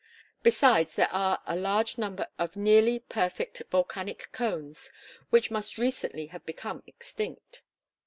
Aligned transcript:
Besides 0.41 0.95
there 0.95 1.11
are 1.11 1.43
a 1.45 1.55
large 1.55 1.99
number 1.99 2.27
of 2.39 2.55
nearly 2.55 2.97
perfect 2.97 3.61
volcanic 3.69 4.29
cones 4.31 4.91
which 5.29 5.51
must 5.51 5.77
recently 5.77 6.25
have 6.25 6.43
become 6.43 6.81
extinct. 6.87 7.61